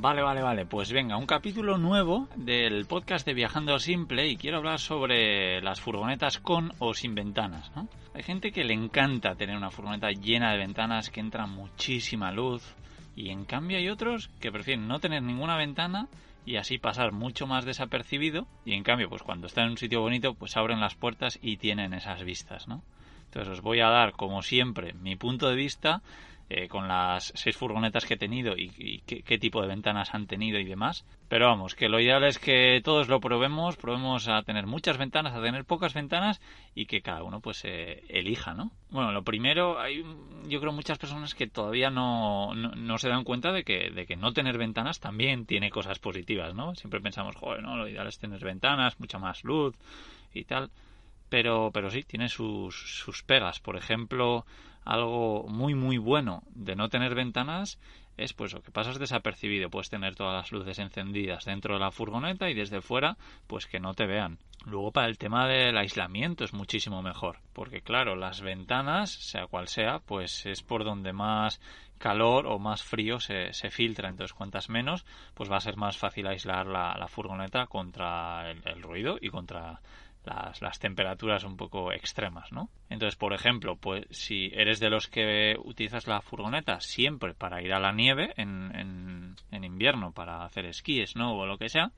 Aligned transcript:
Vale, 0.00 0.22
vale, 0.22 0.42
vale. 0.42 0.64
Pues 0.64 0.92
venga, 0.92 1.16
un 1.16 1.26
capítulo 1.26 1.76
nuevo 1.76 2.28
del 2.36 2.86
podcast 2.86 3.26
de 3.26 3.34
Viajando 3.34 3.80
Simple 3.80 4.28
y 4.28 4.36
quiero 4.36 4.58
hablar 4.58 4.78
sobre 4.78 5.60
las 5.60 5.80
furgonetas 5.80 6.38
con 6.38 6.70
o 6.78 6.94
sin 6.94 7.16
ventanas. 7.16 7.72
¿no? 7.74 7.88
Hay 8.14 8.22
gente 8.22 8.52
que 8.52 8.62
le 8.62 8.74
encanta 8.74 9.34
tener 9.34 9.56
una 9.56 9.72
furgoneta 9.72 10.12
llena 10.12 10.52
de 10.52 10.58
ventanas, 10.58 11.10
que 11.10 11.18
entra 11.18 11.48
muchísima 11.48 12.30
luz 12.30 12.76
y 13.16 13.30
en 13.30 13.44
cambio 13.44 13.76
hay 13.76 13.88
otros 13.88 14.30
que 14.38 14.52
prefieren 14.52 14.86
no 14.86 15.00
tener 15.00 15.20
ninguna 15.20 15.56
ventana 15.56 16.06
y 16.46 16.58
así 16.58 16.78
pasar 16.78 17.10
mucho 17.10 17.48
más 17.48 17.64
desapercibido 17.64 18.46
y 18.64 18.74
en 18.74 18.84
cambio 18.84 19.08
pues 19.08 19.24
cuando 19.24 19.48
están 19.48 19.64
en 19.64 19.70
un 19.72 19.78
sitio 19.78 20.00
bonito 20.00 20.34
pues 20.34 20.56
abren 20.56 20.78
las 20.78 20.94
puertas 20.94 21.40
y 21.42 21.56
tienen 21.56 21.92
esas 21.92 22.22
vistas, 22.22 22.68
¿no? 22.68 22.84
Entonces 23.24 23.52
os 23.54 23.62
voy 23.62 23.80
a 23.80 23.88
dar 23.88 24.12
como 24.12 24.42
siempre 24.42 24.92
mi 24.92 25.16
punto 25.16 25.48
de 25.48 25.56
vista 25.56 26.02
eh, 26.50 26.66
con 26.66 26.88
las 26.88 27.30
seis 27.34 27.58
furgonetas 27.58 28.06
que 28.06 28.14
he 28.14 28.16
tenido 28.16 28.54
y, 28.56 29.02
qué, 29.06 29.38
tipo 29.38 29.60
de 29.60 29.68
ventanas 29.68 30.14
han 30.14 30.26
tenido 30.26 30.58
y 30.58 30.64
demás. 30.64 31.04
Pero 31.28 31.46
vamos, 31.46 31.74
que 31.74 31.90
lo 31.90 32.00
ideal 32.00 32.24
es 32.24 32.38
que 32.38 32.80
todos 32.82 33.08
lo 33.08 33.20
probemos, 33.20 33.76
probemos 33.76 34.28
a 34.28 34.40
tener 34.42 34.66
muchas 34.66 34.96
ventanas, 34.96 35.34
a 35.34 35.42
tener 35.42 35.66
pocas 35.66 35.92
ventanas 35.92 36.40
y 36.74 36.86
que 36.86 37.02
cada 37.02 37.22
uno 37.22 37.40
pues 37.40 37.66
eh, 37.66 38.02
elija, 38.08 38.54
¿no? 38.54 38.70
Bueno, 38.88 39.12
lo 39.12 39.22
primero, 39.24 39.78
hay 39.78 40.02
yo 40.48 40.60
creo 40.60 40.72
muchas 40.72 40.96
personas 40.96 41.34
que 41.34 41.48
todavía 41.48 41.90
no, 41.90 42.54
no, 42.54 42.96
se 42.96 43.10
dan 43.10 43.24
cuenta 43.24 43.52
de 43.52 43.62
que, 43.62 43.90
de 43.90 44.06
que 44.06 44.16
no 44.16 44.32
tener 44.32 44.56
ventanas 44.56 45.00
también 45.00 45.44
tiene 45.44 45.70
cosas 45.70 45.98
positivas, 45.98 46.54
¿no? 46.54 46.74
Siempre 46.76 47.02
pensamos, 47.02 47.36
joder, 47.36 47.62
no, 47.62 47.76
lo 47.76 47.86
ideal 47.86 48.06
es 48.06 48.18
tener 48.18 48.42
ventanas, 48.42 48.98
mucha 48.98 49.18
más 49.18 49.44
luz 49.44 49.76
y 50.32 50.44
tal. 50.44 50.70
Pero, 51.28 51.70
pero 51.74 51.90
sí, 51.90 52.04
tiene 52.04 52.30
sus, 52.30 52.74
sus 52.74 53.22
pegas. 53.22 53.60
Por 53.60 53.76
ejemplo, 53.76 54.46
algo 54.88 55.46
muy 55.48 55.74
muy 55.74 55.98
bueno 55.98 56.42
de 56.54 56.74
no 56.74 56.88
tener 56.88 57.14
ventanas 57.14 57.78
es 58.16 58.32
pues 58.32 58.52
lo 58.52 58.62
que 58.62 58.72
pasas 58.72 58.98
desapercibido, 58.98 59.70
puedes 59.70 59.90
tener 59.90 60.16
todas 60.16 60.34
las 60.34 60.50
luces 60.50 60.78
encendidas 60.78 61.44
dentro 61.44 61.74
de 61.74 61.80
la 61.80 61.92
furgoneta 61.92 62.48
y 62.48 62.54
desde 62.54 62.80
fuera 62.80 63.16
pues 63.46 63.66
que 63.66 63.80
no 63.80 63.94
te 63.94 64.06
vean. 64.06 64.38
Luego 64.64 64.90
para 64.90 65.06
el 65.06 65.18
tema 65.18 65.46
del 65.46 65.76
aislamiento 65.76 66.42
es 66.42 66.52
muchísimo 66.52 67.00
mejor, 67.02 67.38
porque 67.52 67.82
claro, 67.82 68.16
las 68.16 68.40
ventanas, 68.40 69.10
sea 69.10 69.46
cual 69.46 69.68
sea, 69.68 70.00
pues 70.00 70.46
es 70.46 70.62
por 70.62 70.84
donde 70.84 71.12
más 71.12 71.60
calor 71.98 72.46
o 72.46 72.58
más 72.58 72.82
frío 72.82 73.20
se, 73.20 73.52
se 73.52 73.70
filtra, 73.70 74.08
entonces 74.08 74.34
cuantas 74.34 74.68
menos, 74.68 75.04
pues 75.34 75.50
va 75.50 75.56
a 75.56 75.60
ser 75.60 75.76
más 75.76 75.96
fácil 75.96 76.26
aislar 76.26 76.66
la, 76.66 77.06
furgoneta 77.08 77.66
contra 77.66 78.50
el 78.50 78.82
ruido 78.82 79.18
y 79.20 79.28
contra 79.28 79.80
las, 80.28 80.78
temperaturas 80.78 81.44
un 81.44 81.56
poco 81.56 81.92
extremas, 81.92 82.52
¿no? 82.52 82.68
Entonces, 82.88 83.16
por 83.16 83.32
ejemplo, 83.32 83.76
pues 83.76 84.06
si 84.10 84.50
eres 84.54 84.80
de 84.80 84.90
los 84.90 85.08
que 85.08 85.56
utilizas 85.62 86.06
la 86.06 86.20
furgoneta 86.20 86.80
siempre 86.80 87.34
para 87.34 87.62
ir 87.62 87.72
a 87.72 87.80
la 87.80 87.92
nieve 87.92 88.32
en, 88.36 89.34
en, 89.50 89.64
invierno, 89.64 90.12
para 90.12 90.44
hacer 90.44 90.66
esquí, 90.66 91.04
snow 91.06 91.36
o 91.36 91.46
lo 91.46 91.58
que 91.58 91.68
sea, 91.68 91.90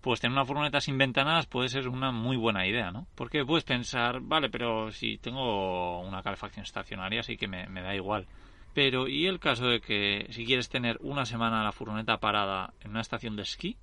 pues 0.00 0.20
tener 0.20 0.32
una 0.32 0.44
furgoneta 0.44 0.80
sin 0.80 0.98
ventanas 0.98 1.46
puede 1.46 1.68
ser 1.68 1.88
una 1.88 2.10
muy 2.10 2.36
buena 2.36 2.66
idea, 2.66 2.90
¿no? 2.90 3.06
Porque 3.14 3.44
puedes 3.44 3.64
pensar, 3.64 4.20
vale, 4.20 4.50
pero 4.50 4.90
si 4.90 5.18
tengo 5.18 6.00
una 6.00 6.22
calefacción 6.22 6.64
estacionaria, 6.64 7.22
sí 7.22 7.36
que 7.36 7.48
me, 7.48 7.66
me 7.68 7.82
da 7.82 7.94
igual. 7.94 8.26
Pero, 8.74 9.06
¿y 9.06 9.26
el 9.26 9.38
caso 9.38 9.68
de 9.68 9.80
que 9.80 10.26
si 10.30 10.44
quieres 10.44 10.68
tener 10.68 10.98
una 11.00 11.24
semana 11.24 11.62
la 11.62 11.72
furgoneta 11.72 12.18
parada 12.18 12.74
en 12.80 12.90
una 12.90 13.00
estación 13.00 13.36
de 13.36 13.42
esquí? 13.42 13.76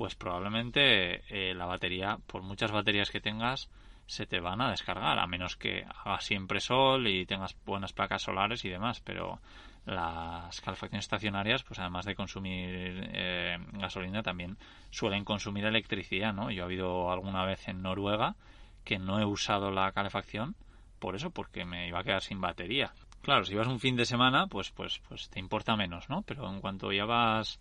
Pues 0.00 0.14
probablemente 0.14 1.24
eh, 1.28 1.52
la 1.52 1.66
batería, 1.66 2.16
por 2.26 2.40
muchas 2.40 2.72
baterías 2.72 3.10
que 3.10 3.20
tengas, 3.20 3.68
se 4.06 4.24
te 4.24 4.40
van 4.40 4.62
a 4.62 4.70
descargar, 4.70 5.18
a 5.18 5.26
menos 5.26 5.58
que 5.58 5.84
hagas 5.84 6.24
siempre 6.24 6.58
sol 6.60 7.06
y 7.06 7.26
tengas 7.26 7.54
buenas 7.66 7.92
placas 7.92 8.22
solares 8.22 8.64
y 8.64 8.70
demás, 8.70 9.02
pero 9.02 9.42
las 9.84 10.58
calefacciones 10.62 11.04
estacionarias, 11.04 11.64
pues 11.64 11.80
además 11.80 12.06
de 12.06 12.14
consumir 12.14 13.10
eh, 13.12 13.58
gasolina, 13.74 14.22
también 14.22 14.56
suelen 14.88 15.22
consumir 15.22 15.66
electricidad, 15.66 16.32
¿no? 16.32 16.50
Yo 16.50 16.62
he 16.62 16.64
habido 16.64 17.12
alguna 17.12 17.44
vez 17.44 17.68
en 17.68 17.82
Noruega 17.82 18.36
que 18.84 18.98
no 18.98 19.20
he 19.20 19.26
usado 19.26 19.70
la 19.70 19.92
calefacción 19.92 20.56
por 20.98 21.14
eso, 21.14 21.28
porque 21.28 21.66
me 21.66 21.88
iba 21.88 22.00
a 22.00 22.04
quedar 22.04 22.22
sin 22.22 22.40
batería. 22.40 22.94
Claro, 23.20 23.44
si 23.44 23.54
vas 23.54 23.66
un 23.66 23.80
fin 23.80 23.96
de 23.96 24.06
semana, 24.06 24.46
pues, 24.46 24.70
pues, 24.70 25.02
pues 25.10 25.28
te 25.28 25.40
importa 25.40 25.76
menos, 25.76 26.08
¿no? 26.08 26.22
Pero 26.22 26.50
en 26.50 26.62
cuanto 26.62 26.90
ya 26.90 27.04
vas 27.04 27.60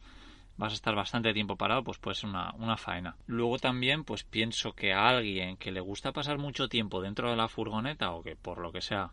vas 0.59 0.74
a 0.74 0.75
estar 0.75 0.94
bastante 0.94 1.34
tiempo 1.34 1.56
parado, 1.56 1.84
pues 1.84 1.97
puede 1.97 2.16
ser 2.16 2.30
una, 2.30 2.53
una 2.58 2.75
faena. 2.75 3.16
Luego 3.28 3.58
también, 3.59 4.03
pues 4.03 4.25
pienso 4.25 4.74
que 4.74 4.94
a 4.94 5.08
alguien 5.08 5.56
que 5.56 5.72
le 5.72 5.80
gusta 5.80 6.12
pasar 6.12 6.38
mucho 6.38 6.68
tiempo 6.68 7.02
dentro 7.02 7.30
de 7.30 7.38
la 7.38 7.47
furgoneta 7.47 8.12
o 8.12 8.22
que 8.22 8.36
por 8.36 8.59
lo 8.59 8.74
que 8.74 8.81
sea 8.81 9.12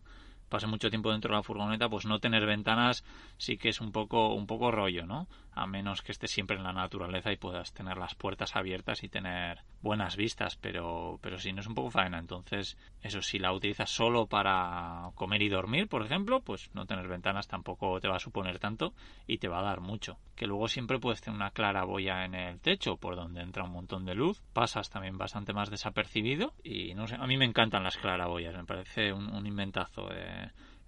pase 0.49 0.67
mucho 0.67 0.91
tiempo 0.91 1.11
dentro 1.11 1.31
de 1.31 1.37
la 1.37 1.43
furgoneta, 1.43 1.89
pues 1.89 2.07
no 2.07 2.19
tener 2.19 2.47
ventanas 2.47 3.05
sí 3.37 3.59
que 3.59 3.69
es 3.69 3.81
un 3.81 3.93
poco, 3.93 4.34
un 4.34 4.47
poco 4.47 4.71
rollo, 4.71 5.07
¿no? 5.07 5.29
A 5.53 5.67
menos 5.67 6.03
que 6.03 6.12
estés 6.12 6.31
siempre 6.31 6.57
en 6.57 6.65
la 6.65 6.73
naturaleza 6.73 7.33
y 7.33 7.37
puedas 7.37 7.73
tener 7.73 7.97
las 7.97 8.15
puertas 8.15 8.56
abiertas 8.56 9.03
y 9.03 9.09
tener 9.09 9.61
buenas 9.81 10.17
vistas, 10.17 10.56
pero, 10.56 11.19
pero 11.23 11.39
si 11.39 11.53
no 11.53 11.61
es 11.61 11.67
un 11.67 11.75
poco 11.75 11.91
faena. 11.91 12.19
Entonces, 12.19 12.77
eso, 13.03 13.23
si 13.23 13.39
la 13.39 13.53
utilizas 13.53 13.91
solo 13.91 14.27
para 14.27 15.11
comer 15.15 15.43
y 15.43 15.49
dormir, 15.49 15.89
por 15.89 16.05
ejemplo, 16.05 16.41
pues 16.41 16.71
no 16.75 16.87
tener 16.87 17.09
ventanas 17.09 17.49
tampoco 17.49 18.01
te 18.01 18.09
va 18.09 18.17
a 18.17 18.21
suponer 18.21 18.59
tanto 18.59 18.93
y 19.27 19.39
te 19.39 19.49
va 19.49 19.61
a 19.61 19.62
dar 19.62 19.81
mucho. 19.81 20.19
Que 20.35 20.47
luego 20.47 20.69
siempre 20.69 20.99
puedes 20.99 21.21
tener 21.21 21.37
una 21.37 21.51
claraboya 21.51 22.25
en 22.25 22.35
el 22.35 22.61
techo 22.61 22.97
por 22.97 23.17
donde 23.17 23.41
entra 23.41 23.65
un 23.65 23.73
montón 23.73 24.05
de 24.05 24.15
luz, 24.15 24.43
pasas 24.53 24.91
también 24.91 25.17
bastante 25.17 25.53
más 25.53 25.71
desapercibido 25.71 26.53
y 26.62 26.95
no 26.95 27.06
sé, 27.06 27.17
a 27.17 27.27
mí 27.27 27.37
me 27.37 27.45
encantan 27.45 27.85
las 27.85 27.97
claraboyas, 27.97 28.55
me 28.55 28.65
parece 28.65 29.12
un, 29.12 29.47
inventazo. 29.47 30.09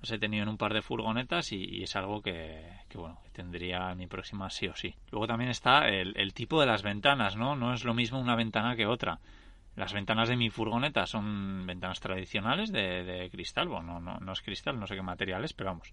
Los 0.01 0.13
he 0.13 0.19
tenido 0.19 0.45
en 0.45 0.49
un 0.49 0.59
par 0.59 0.75
de 0.75 0.83
furgonetas 0.83 1.53
y, 1.53 1.83
es 1.83 1.97
algo 1.97 2.23
que, 2.23 2.63
bueno 2.95 3.21
que 3.25 3.31
tendría 3.31 3.95
mi 3.95 4.07
próxima 4.07 4.49
sí 4.49 4.69
o 4.69 4.75
sí. 4.75 4.95
Luego 5.11 5.27
también 5.27 5.51
está 5.51 5.89
el, 5.89 6.33
tipo 6.35 6.61
de 6.61 6.67
las 6.67 6.83
ventanas, 6.83 7.37
¿no? 7.37 7.57
No 7.57 7.75
es 7.75 7.85
lo 7.85 7.95
mismo 7.95 8.21
una 8.21 8.37
ventana 8.37 8.77
que 8.77 8.87
otra. 8.87 9.19
Las 9.75 9.93
ventanas 9.93 10.29
de 10.29 10.37
mi 10.37 10.51
furgoneta 10.51 11.07
son 11.07 11.67
ventanas 11.67 12.01
tradicionales 12.01 12.73
de, 12.73 13.29
cristal, 13.31 13.69
bueno, 13.69 14.01
no, 14.01 14.19
no, 14.19 14.33
es 14.33 14.43
cristal, 14.43 14.79
no 14.79 14.87
sé 14.87 14.95
qué 14.95 15.03
material 15.03 15.45
es, 15.45 15.53
pero 15.53 15.71
vamos. 15.71 15.93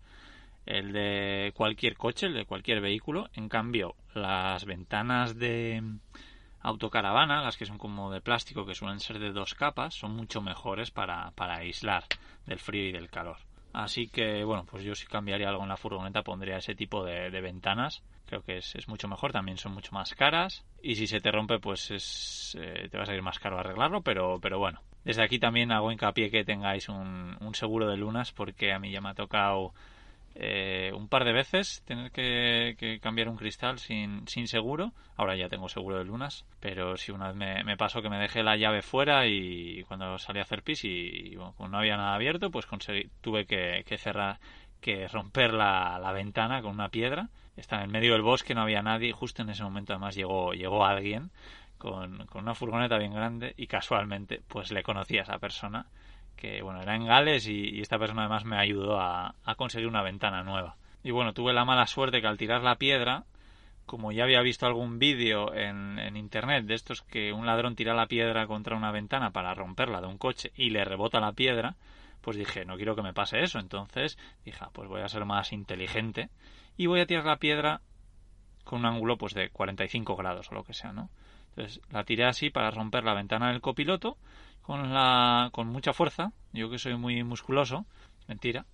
El 0.66 0.92
de 0.92 1.52
cualquier 1.56 1.96
coche, 1.96 2.26
el 2.28 2.34
de 2.34 2.46
cualquier 2.46 2.82
vehículo. 2.82 3.30
En 3.34 3.50
cambio, 3.50 3.96
las 4.14 4.66
ventanas 4.66 5.38
de 5.38 5.84
autocaravana, 6.66 7.44
las 7.44 7.58
que 7.58 7.66
son 7.66 7.78
como 7.78 8.12
de 8.12 8.22
plástico, 8.22 8.66
que 8.66 8.74
suelen 8.74 9.00
ser 9.00 9.20
de 9.20 9.32
dos 9.32 9.54
capas, 9.54 9.94
son 9.94 10.16
mucho 10.16 10.42
mejores 10.42 10.90
para, 10.90 11.32
para 11.32 11.58
aislar 11.58 12.06
del 12.48 12.60
frío 12.60 12.90
y 12.90 12.92
del 12.92 13.10
calor. 13.10 13.38
Así 13.72 14.08
que, 14.08 14.44
bueno, 14.44 14.66
pues 14.66 14.84
yo 14.84 14.96
si 14.96 15.06
cambiaría 15.06 15.50
algo 15.50 15.62
en 15.64 15.70
la 15.70 15.78
furgoneta 15.78 16.24
pondría 16.24 16.58
ese 16.58 16.76
tipo 16.76 17.04
de, 17.04 17.30
ventanas. 17.42 18.04
Creo 18.26 18.42
que 18.42 18.58
es, 18.58 18.88
mucho 18.88 19.08
mejor, 19.08 19.32
también 19.32 19.58
son 19.58 19.74
mucho 19.74 19.92
más 19.92 20.16
caras. 20.16 20.66
Y 20.82 20.96
si 20.96 21.08
se 21.08 21.20
te 21.20 21.30
rompe, 21.30 21.60
pues 21.60 21.92
es, 21.92 22.58
eh, 22.60 22.88
te 22.90 22.98
va 22.98 23.04
a 23.04 23.06
salir 23.06 23.22
más 23.22 23.38
caro 23.38 23.60
arreglarlo, 23.60 24.02
pero, 24.02 24.40
pero 24.42 24.58
bueno. 24.58 24.82
Desde 25.04 25.24
aquí 25.24 25.40
también 25.40 25.72
hago 25.72 25.92
hincapié 25.92 26.32
que 26.32 26.46
tengáis 26.46 26.90
un, 26.90 27.38
un 27.40 27.54
seguro 27.54 27.88
de 27.88 27.98
lunas 27.98 28.32
porque 28.32 28.74
a 28.74 28.80
mí 28.80 28.92
ya 28.92 29.02
me 29.02 29.10
ha 29.10 29.14
tocado 29.14 29.74
eh, 30.38 30.92
un 30.94 31.08
par 31.08 31.24
de 31.24 31.32
veces 31.32 31.82
tener 31.86 32.12
que, 32.12 33.00
cambiar 33.02 33.30
un 33.30 33.38
cristal 33.38 33.80
sin, 33.80 34.28
sin, 34.28 34.50
seguro. 34.50 34.92
Ahora 35.16 35.38
ya 35.38 35.48
tengo 35.48 35.70
seguro 35.70 35.98
de 35.98 36.04
lunas, 36.04 36.46
pero 36.60 36.98
si 36.98 37.14
una 37.14 37.32
vez 37.32 37.64
me, 37.64 37.78
pasó 37.78 38.02
que 38.02 38.10
me 38.10 38.20
dejé 38.20 38.44
la 38.44 38.58
llave 38.58 38.82
fuera 38.82 39.28
y 39.28 39.84
cuando 39.84 40.18
salí 40.18 40.40
a 40.40 40.44
hacer 40.44 40.62
pis 40.62 40.84
y, 40.84 41.38
no 41.38 41.78
había 41.78 41.96
nada 41.96 42.16
abierto, 42.16 42.52
pues 42.52 42.66
conseguí, 42.66 43.10
tuve 43.22 43.46
que, 43.46 43.98
cerrar, 43.98 44.40
que 44.82 45.08
romper 45.08 45.54
la, 45.54 45.98
la, 46.00 46.12
ventana 46.12 46.62
con 46.62 46.74
una 46.74 46.90
piedra. 46.90 47.30
Estaba 47.56 47.86
en 47.86 47.92
medio 47.92 48.12
del 48.12 48.22
bosque, 48.22 48.54
no 48.54 48.62
había 48.62 48.82
nadie. 48.82 49.14
Justo 49.14 49.42
en 49.42 49.50
ese 49.50 49.64
momento 49.64 49.94
además 49.94 50.16
llegó, 50.16 50.54
llegó 50.54 50.86
alguien 50.86 51.32
con, 51.78 52.26
con 52.26 52.44
una 52.44 52.56
furgoneta 52.56 52.98
bien 52.98 53.14
grande 53.14 53.54
y 53.56 53.68
casualmente 53.68 54.42
pues 54.50 54.72
le 54.72 54.84
conocía 54.84 55.22
a 55.22 55.24
esa 55.24 55.40
persona 55.40 55.88
que 56.36 56.62
bueno, 56.62 56.82
era 56.82 56.96
en 56.96 57.06
Gales 57.06 57.48
y, 57.48 57.82
esta 57.82 58.00
persona 58.00 58.24
además 58.24 58.46
me 58.46 58.58
ayudó 58.58 59.00
a, 59.00 59.36
conseguir 59.58 59.88
una 59.88 60.02
ventana 60.02 60.44
nueva. 60.44 60.76
Y 61.04 61.12
bueno, 61.12 61.34
tuve 61.34 61.54
la 61.54 61.66
mala 61.66 61.88
suerte 61.88 62.22
que 62.22 62.28
al 62.28 62.38
tirar 62.38 62.62
la 62.62 62.76
piedra, 62.76 63.24
como 63.86 64.12
ya 64.12 64.24
había 64.24 64.42
visto 64.42 64.66
algún 64.66 65.00
vídeo 65.00 65.54
en, 65.54 66.16
internet 66.16 66.66
de 66.66 66.74
estos 66.74 67.02
que 67.04 67.32
un 67.34 67.46
ladrón 67.46 67.76
tira 67.76 67.94
la 67.94 68.08
piedra 68.08 68.48
contra 68.48 68.76
una 68.76 68.92
ventana 68.92 69.32
para 69.32 69.54
romperla 69.54 70.02
de 70.02 70.08
un 70.08 70.18
coche 70.18 70.52
y 70.56 70.72
le 70.72 70.84
rebota 70.84 71.20
la 71.20 71.34
piedra, 71.34 71.76
pues 72.22 72.38
dije, 72.38 72.66
no 72.66 72.76
quiero 72.76 72.96
que 72.96 73.04
me 73.04 73.14
pase 73.14 73.44
eso. 73.44 73.60
Entonces 73.60 74.18
dije, 74.44 74.58
ah, 74.62 74.70
pues 74.74 74.90
voy 74.90 75.02
a 75.02 75.10
ser 75.10 75.26
más 75.26 75.54
inteligente 75.54 76.30
y 76.78 76.88
voy 76.88 77.00
a 77.00 77.06
tirar 77.06 77.26
la 77.26 77.38
piedra 77.38 77.82
con 78.64 78.80
un 78.80 78.88
ángulo 78.88 79.18
pues 79.18 79.34
de 79.34 79.50
45 79.50 80.16
grados 80.16 80.52
o 80.52 80.56
lo 80.56 80.64
que 80.64 80.74
sea, 80.74 80.92
¿no? 80.92 81.10
Entonces 81.56 81.82
la 81.90 82.04
tiré 82.04 82.26
así 82.26 82.50
para 82.50 82.72
romper 82.72 83.04
la 83.04 83.14
ventana 83.14 83.50
del 83.50 83.62
copiloto 83.62 84.18
con 84.62 84.94
la 84.94 85.50
con 85.52 85.68
mucha 85.68 85.94
fuerza, 85.94 86.32
yo 86.52 86.70
que 86.70 86.80
soy 86.80 86.98
muy 86.98 87.24
musculoso, 87.24 87.86
mentira, 88.28 88.66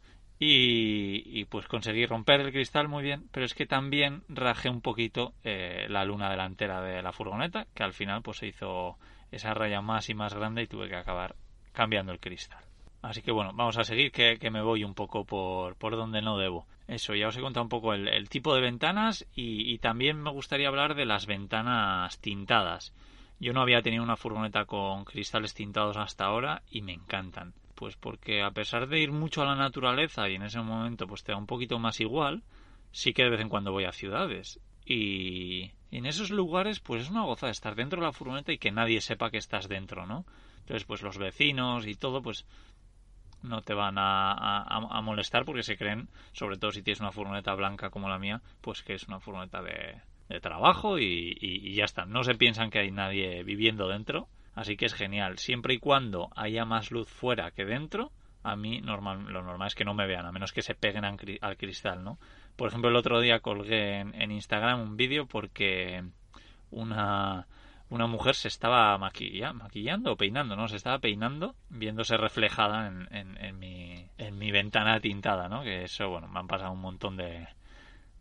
y, 0.43 1.45
pues 1.45 1.67
conseguí 1.67 2.07
romper 2.07 2.41
el 2.41 2.51
cristal 2.51 2.87
muy 2.87 3.03
bien, 3.03 3.27
pero 3.31 3.45
es 3.45 3.53
que 3.53 3.67
también 3.67 4.23
rajé 4.27 4.69
un 4.69 4.81
poquito 4.81 5.35
eh, 5.43 5.85
la 5.87 6.03
luna 6.03 6.31
delantera 6.31 6.81
de 6.81 7.03
la 7.03 7.11
furgoneta, 7.11 7.67
que 7.75 7.83
al 7.83 7.93
final 7.93 8.23
pues 8.23 8.37
se 8.37 8.47
hizo 8.47 8.97
esa 9.31 9.53
raya 9.53 9.81
más 9.81 10.09
y 10.09 10.15
más 10.15 10.33
grande 10.33 10.63
y 10.63 10.67
tuve 10.67 10.89
que 10.89 10.95
acabar 10.95 11.35
cambiando 11.73 12.11
el 12.11 12.19
cristal. 12.19 12.70
Así 13.01 13.21
que 13.21 13.31
bueno, 13.31 13.51
vamos 13.53 13.77
a 13.77 13.83
seguir 13.83 14.11
que, 14.11 14.37
me 14.51 14.61
voy 14.61 14.83
un 14.83 14.93
poco 14.93 15.25
por, 15.25 15.75
por 15.75 15.95
donde 15.95 16.21
no 16.21 16.37
debo. 16.37 16.67
Eso, 16.87 17.15
ya 17.15 17.29
os 17.29 17.37
he 17.37 17.41
contado 17.41 17.63
un 17.63 17.69
poco 17.69 17.93
el, 17.93 18.29
tipo 18.29 18.53
de 18.53 18.61
ventanas 18.61 19.25
y, 19.33 19.77
también 19.79 20.21
me 20.21 20.29
gustaría 20.29 20.67
hablar 20.67 20.93
de 20.93 21.05
las 21.05 21.25
ventanas 21.25 22.19
tintadas. 22.19 22.93
Yo 23.39 23.53
no 23.53 23.61
había 23.61 23.81
tenido 23.81 24.03
una 24.03 24.17
furgoneta 24.17 24.65
con 24.65 25.05
cristales 25.05 25.53
tintados 25.53 25.97
hasta 25.97 26.25
ahora 26.25 26.61
y 26.69 26.81
me 26.81 26.93
encantan. 26.93 27.53
Pues 27.75 27.95
porque 27.95 28.43
a 28.43 28.51
pesar 28.51 28.87
de 28.87 28.99
ir 28.99 29.11
mucho 29.11 29.41
a 29.41 29.45
la 29.45 29.55
naturaleza 29.55 30.29
y 30.29 30.35
en 30.35 30.43
ese 30.43 30.59
momento 30.59 31.07
pues 31.07 31.23
te 31.23 31.31
da 31.31 31.37
un 31.37 31.47
poquito 31.47 31.79
más 31.79 31.99
igual, 32.01 32.43
sí 32.91 33.13
que 33.13 33.23
de 33.23 33.31
vez 33.31 33.39
en 33.39 33.49
cuando 33.49 33.71
voy 33.71 33.85
a 33.85 33.93
ciudades. 33.93 34.59
Y 34.85 35.71
en 35.91 36.05
esos 36.05 36.29
lugares 36.29 36.79
pues 36.79 37.03
es 37.03 37.09
una 37.09 37.23
gozada 37.23 37.51
estar 37.51 37.75
dentro 37.75 37.99
de 37.99 38.05
la 38.05 38.13
furgoneta 38.13 38.51
y 38.51 38.59
que 38.59 38.71
nadie 38.71 39.01
sepa 39.01 39.31
que 39.31 39.37
estás 39.37 39.67
dentro, 39.67 40.05
¿no? 40.05 40.25
Entonces 40.59 40.83
pues 40.83 41.01
los 41.01 41.17
vecinos 41.17 41.87
y 41.87 41.95
todo 41.95 42.21
pues 42.21 42.45
no 43.43 43.61
te 43.61 43.73
van 43.73 43.95
a, 43.97 45.01
molestar 45.03 45.45
porque 45.45 45.63
se 45.63 45.77
creen, 45.77 46.09
sobre 46.33 46.57
todo 46.57 46.71
si 46.71 46.83
tienes 46.83 47.01
una 47.01 47.11
furgoneta 47.11 47.53
blanca 47.55 47.89
como 47.89 48.09
la 48.09 48.19
mía, 48.19 48.41
pues 48.61 48.83
que 48.83 48.93
es 48.93 49.07
una 49.07 49.19
furgoneta 49.19 49.61
de, 49.61 50.01
trabajo 50.41 50.97
y, 50.97 51.37
y, 51.41 51.73
ya 51.73 51.83
está. 51.83 52.05
No 52.05 52.23
se 52.23 52.35
piensan 52.35 52.69
que 52.69 52.79
hay 52.79 52.91
nadie 52.91 53.43
viviendo 53.43 53.89
dentro 53.89 54.29
Así 54.55 54.75
que 54.75 54.85
es 54.85 54.93
genial. 54.93 55.37
Siempre 55.37 55.73
y 55.73 55.79
cuando 55.79 56.29
haya 56.35 56.65
más 56.65 56.91
luz 56.91 57.07
fuera 57.07 57.51
que 57.51 57.65
dentro, 57.65 58.11
a 58.43 58.55
mí 58.55 58.81
normal, 58.81 59.25
lo 59.27 59.43
normal 59.43 59.67
es 59.67 59.75
que 59.75 59.85
no 59.85 59.93
me 59.93 60.07
vean, 60.07 60.25
a 60.25 60.31
menos 60.31 60.51
que 60.51 60.61
se 60.61 60.75
peguen 60.75 61.05
al 61.05 61.57
cristal, 61.57 62.03
¿no? 62.03 62.17
Por 62.55 62.67
ejemplo, 62.67 62.89
el 62.89 62.95
otro 62.95 63.21
día 63.21 63.39
colgué 63.39 63.99
en, 63.99 64.31
Instagram 64.31 64.81
un 64.81 64.97
vídeo 64.97 65.25
porque 65.25 66.03
una, 66.69 67.47
una 67.91 68.07
mujer 68.07 68.35
se 68.35 68.47
estaba 68.47 68.97
maquillando 68.97 70.13
o 70.13 70.15
peinando, 70.15 70.55
¿no? 70.55 70.69
Se 70.69 70.77
estaba 70.77 70.99
peinando 70.99 71.55
viéndose 71.69 72.15
reflejada 72.15 72.87
en, 72.87 73.37
en, 73.37 73.59
mi, 73.59 74.07
en 74.17 74.37
mi 74.37 74.49
ventana 74.49 75.01
tintada, 75.01 75.49
¿no? 75.49 75.61
Que 75.61 75.83
eso, 75.83 76.07
bueno, 76.07 76.29
me 76.29 76.39
han 76.39 76.47
pasado 76.47 76.71
un 76.71 76.79
montón 76.79 77.17
de, 77.17 77.49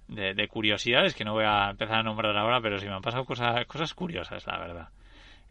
de, 0.08 0.48
curiosidades 0.48 1.14
que 1.14 1.24
no 1.24 1.34
voy 1.34 1.44
a 1.44 1.70
empezar 1.70 2.00
a 2.00 2.02
nombrar 2.02 2.36
ahora, 2.36 2.60
pero 2.60 2.80
sí 2.80 2.86
me 2.86 2.94
han 2.94 3.00
pasado 3.00 3.24
cosas, 3.24 3.64
cosas 3.66 3.94
curiosas, 3.94 4.44
la 4.44 4.58
verdad. 4.58 4.88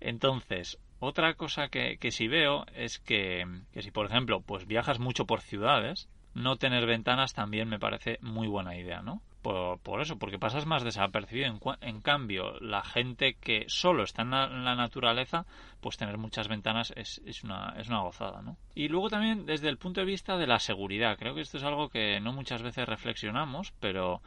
Entonces, 0.02 0.78
otra 1.00 1.36
cosa 1.36 1.70
que, 1.70 1.98
que 1.98 2.12
sí 2.12 2.28
veo 2.28 2.66
es 2.76 3.00
que, 3.00 3.46
que 3.72 3.82
si, 3.82 3.90
por 3.90 4.06
ejemplo, 4.06 4.42
pues 4.42 4.68
viajas 4.68 5.00
mucho 5.00 5.28
por 5.28 5.40
ciudades, 5.40 6.10
no 6.34 6.58
tener 6.58 6.86
ventanas 6.86 7.34
también 7.34 7.70
me 7.70 7.80
parece 7.80 8.20
muy 8.22 8.50
buena 8.50 8.76
idea, 8.76 9.02
¿no? 9.02 9.22
Por, 9.42 9.80
por 9.80 10.02
eso, 10.02 10.18
porque 10.18 10.38
pasas 10.38 10.66
más 10.66 10.84
desapercibido. 10.84 11.48
En, 11.48 11.60
en, 11.82 12.02
cambio, 12.02 12.60
la 12.60 12.84
gente 12.84 13.36
que 13.36 13.66
solo 13.68 14.04
está 14.04 14.24
en 14.24 14.32
la, 14.32 14.76
naturaleza, 14.76 15.46
pues 15.80 15.98
tener 15.98 16.18
muchas 16.18 16.48
ventanas 16.48 16.92
es, 16.96 17.22
es, 17.26 17.44
una, 17.44 17.74
es 17.78 17.88
una 17.88 18.02
gozada, 18.02 18.42
¿no? 18.42 18.58
Y 18.76 18.90
luego 18.90 19.10
también 19.10 19.46
desde 19.46 19.70
el 19.70 19.78
punto 19.78 20.02
de 20.02 20.06
vista 20.06 20.38
de 20.38 20.48
la 20.48 20.60
seguridad. 20.60 21.18
Creo 21.18 21.36
que 21.36 21.42
esto 21.42 21.58
es 21.58 21.64
algo 21.64 21.90
que 21.90 22.20
no 22.20 22.34
muchas 22.34 22.62
veces 22.62 22.88
reflexionamos, 22.88 23.72
pero 23.80 24.22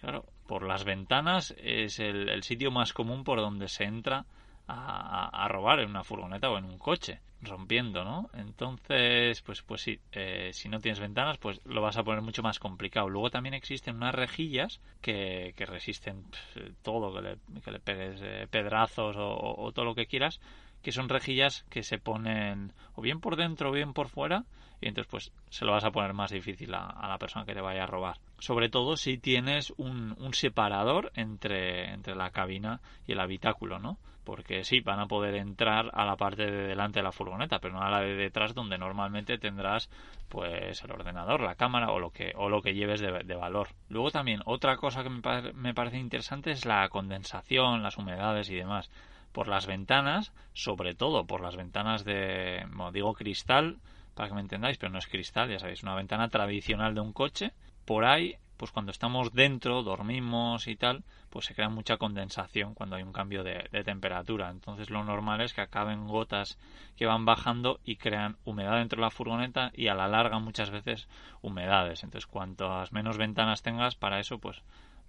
claro, 0.00 0.24
por 0.46 0.66
las 0.66 0.84
ventanas 0.84 1.54
es 1.58 2.00
el, 2.00 2.28
el 2.28 2.42
sitio 2.42 2.72
más 2.72 2.92
común 2.92 3.22
por 3.22 3.38
donde 3.38 3.68
se 3.68 3.84
entra 3.84 4.26
a, 4.68 5.48
robar 5.48 5.80
en 5.80 5.90
una 5.90 6.04
furgoneta 6.04 6.50
o 6.50 6.58
en 6.58 6.64
un 6.64 6.78
coche, 6.78 7.20
rompiendo, 7.40 8.04
¿no? 8.04 8.28
Entonces, 8.34 9.40
pues, 9.42 9.62
pues 9.62 9.80
sí, 9.80 9.98
eh, 10.12 10.50
si 10.52 10.68
no 10.68 10.80
tienes 10.80 11.00
ventanas, 11.00 11.38
pues 11.38 11.60
lo 11.64 11.80
vas 11.80 11.96
a 11.96 12.04
poner 12.04 12.20
mucho 12.20 12.42
más 12.42 12.58
complicado. 12.58 13.08
Luego 13.08 13.30
también 13.30 13.54
existen 13.54 13.96
unas 13.96 14.14
rejillas 14.14 14.80
que, 15.00 15.54
que 15.56 15.66
resisten 15.66 16.22
pues, 16.22 16.72
todo, 16.82 17.14
que 17.14 17.22
le, 17.22 17.60
que 17.62 17.70
le 17.70 17.80
pegues 17.80 18.20
eh, 18.22 18.46
pedrazos 18.50 19.16
o, 19.18 19.72
todo 19.72 19.84
lo 19.84 19.94
que 19.94 20.06
quieras, 20.06 20.40
que 20.82 20.92
son 20.92 21.08
rejillas 21.08 21.64
que 21.70 21.82
se 21.82 21.98
ponen 21.98 22.72
o 22.94 23.02
bien 23.02 23.20
por 23.20 23.36
dentro 23.36 23.70
o 23.70 23.72
bien 23.72 23.94
por 23.94 24.08
fuera 24.08 24.44
y 24.80 24.88
entonces 24.88 25.10
pues 25.10 25.32
se 25.50 25.64
lo 25.64 25.72
vas 25.72 25.84
a 25.84 25.90
poner 25.90 26.12
más 26.12 26.30
difícil 26.30 26.74
a, 26.74 27.08
la 27.08 27.18
persona 27.18 27.44
que 27.44 27.54
te 27.54 27.60
vaya 27.60 27.84
a 27.84 27.86
robar. 27.86 28.18
Sobre 28.38 28.68
todo 28.68 28.96
si 28.96 29.18
tienes 29.18 29.72
un, 29.76 30.14
un 30.18 30.34
separador 30.34 31.12
entre, 31.14 31.92
entre 31.92 32.14
la 32.14 32.30
cabina 32.30 32.80
y 33.06 33.12
el 33.12 33.20
habitáculo, 33.20 33.78
¿no? 33.78 33.98
porque 34.28 34.62
sí, 34.62 34.80
van 34.80 35.00
a 35.00 35.06
poder 35.06 35.36
entrar 35.36 35.90
a 35.94 36.04
la 36.04 36.16
parte 36.16 36.44
de 36.44 36.66
delante 36.66 36.98
de 36.98 37.02
la 37.02 37.12
furgoneta, 37.12 37.60
pero 37.60 37.72
no 37.72 37.80
a 37.80 37.88
la 37.88 38.00
de 38.02 38.14
detrás 38.14 38.52
donde 38.52 38.76
normalmente 38.76 39.38
tendrás 39.38 39.88
pues 40.28 40.84
el 40.84 40.90
ordenador, 40.90 41.40
la 41.40 41.54
cámara 41.54 41.92
o 41.92 41.98
lo 41.98 42.10
que, 42.10 42.34
o 42.36 42.50
lo 42.50 42.60
que 42.60 42.74
lleves 42.74 43.00
de, 43.00 43.34
valor. 43.34 43.68
Luego 43.88 44.10
también 44.10 44.42
otra 44.44 44.76
cosa 44.76 45.02
que 45.02 45.08
me, 45.08 45.22
me 45.54 45.72
parece 45.72 45.96
interesante 45.96 46.50
es 46.50 46.66
la 46.66 46.86
condensación, 46.90 47.82
las 47.82 47.96
humedades 47.96 48.50
y 48.50 48.56
demás. 48.56 48.90
Por 49.32 49.48
las 49.48 49.66
ventanas, 49.66 50.34
sobre 50.52 50.94
todo 50.94 51.26
por 51.26 51.40
las 51.40 51.56
ventanas 51.56 52.04
de, 52.04 52.66
bueno, 52.68 52.92
digo 52.92 53.14
cristal, 53.14 53.78
para 54.18 54.30
que 54.30 54.34
me 54.34 54.40
entendáis, 54.40 54.78
pero 54.78 54.90
no 54.90 54.98
es 54.98 55.06
cristal, 55.06 55.48
ya 55.48 55.60
sabéis, 55.60 55.84
una 55.84 55.94
ventana 55.94 56.28
tradicional 56.28 56.92
de 56.92 57.00
un 57.00 57.12
coche. 57.12 57.52
Por 57.84 58.04
ahí 58.04 58.36
pues 58.56 58.72
cuando 58.72 58.90
estamos 58.90 59.32
dentro, 59.32 59.84
dormimos 59.84 60.66
y 60.66 60.74
tal, 60.74 61.04
pues 61.30 61.44
se 61.44 61.54
crea 61.54 61.68
mucha 61.68 61.96
condensación 61.96 62.74
cuando 62.74 62.96
hay 62.96 63.04
un 63.04 63.12
cambio 63.12 63.44
de, 63.44 63.68
temperatura. 63.84 64.50
Entonces 64.50 64.90
lo 64.90 65.04
normal 65.04 65.40
es 65.42 65.54
que 65.54 65.60
acaben 65.60 66.08
gotas 66.08 66.58
que 66.96 67.06
van 67.06 67.24
bajando 67.24 67.78
y 67.84 67.94
crean 67.94 68.36
humedad 68.44 68.78
dentro 68.78 68.96
de 68.96 69.02
la 69.02 69.10
furgoneta 69.10 69.70
y 69.74 69.86
a 69.86 69.94
la 69.94 70.08
larga 70.08 70.40
muchas 70.40 70.70
veces 70.70 71.08
humedades. 71.40 72.02
Entonces 72.02 72.26
cuantas 72.26 72.90
menos 72.90 73.16
ventanas 73.16 73.62
tengas 73.62 73.94
para 73.94 74.18
eso, 74.18 74.38
pues 74.38 74.60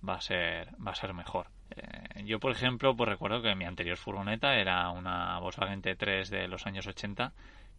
va 0.07 0.13
a 0.13 0.21
ser 0.21 0.69
va 0.85 0.91
a 0.91 0.95
ser 0.95 1.15
mejor. 1.15 1.47
Eh, 1.71 2.23
yo 2.25 2.39
por 2.39 2.51
ejemplo, 2.51 2.95
pues 2.95 3.09
recuerdo 3.09 3.41
que 3.41 3.55
mi 3.55 3.65
anterior 3.65 3.97
furgoneta 3.97 4.55
era 4.57 4.91
una 4.91 5.39
Volkswagen 5.39 5.81
T3 5.81 6.29
de 6.29 6.47
los 6.47 6.67
años 6.67 6.85
80 6.85 7.33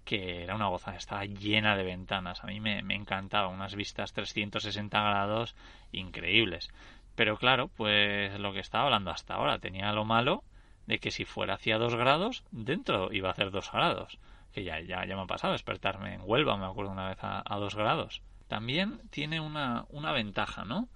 que 0.05 0.43
era 0.43 0.55
una 0.55 0.69
gozada, 0.69 0.97
estaba 0.97 1.25
llena 1.25 1.76
de 1.76 1.85
ventanas. 1.85 2.42
A 2.42 2.47
mí 2.47 2.61
me, 2.61 2.80
encantaba, 2.95 3.49
unas 3.49 3.75
vistas 3.75 4.12
360 4.12 5.00
grados 5.00 5.54
increíbles. 5.92 6.71
Pero 7.14 7.37
claro, 7.37 7.69
pues 7.69 8.38
lo 8.38 8.52
que 8.52 8.61
estaba 8.61 8.85
hablando 8.85 9.11
hasta 9.11 9.35
ahora 9.35 9.59
tenía 9.59 9.92
lo 9.92 10.04
malo 10.04 10.42
de 10.87 10.99
que 10.99 11.11
si 11.11 11.25
fuera 11.25 11.54
hacia 11.54 11.78
2 11.78 11.95
grados, 11.95 12.45
dentro 12.50 13.12
iba 13.12 13.28
a 13.28 13.33
hacer 13.33 13.50
2 13.50 13.73
grados. 13.73 14.19
Que 14.52 14.64
ya, 14.64 14.80
ya, 14.80 15.04
ya 15.04 15.16
me 15.16 15.23
ha 15.23 15.26
pasado 15.26 15.52
despertarme 15.52 16.14
en 16.14 16.23
Huelva, 16.25 16.57
me 16.57 16.66
acuerdo 16.66 16.90
una 16.90 17.09
vez 17.09 17.23
a, 17.23 17.42
a 17.45 17.59
2 17.59 17.75
grados. 17.76 18.23
También 18.49 19.00
tiene 19.11 19.40
una, 19.40 19.85
una 19.90 20.12
ventaja, 20.12 20.64
¿no? 20.64 20.88